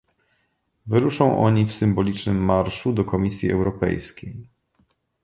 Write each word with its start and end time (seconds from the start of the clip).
Wyruszą 0.85 1.39
oni 1.39 1.65
w 1.65 1.73
symbolicznym 1.73 2.45
marszu 2.45 2.93
do 2.93 3.05
Komisji 3.05 3.51
Europejskiej 3.51 4.47